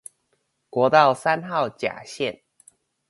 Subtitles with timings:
[0.67, 2.41] 國道三號甲線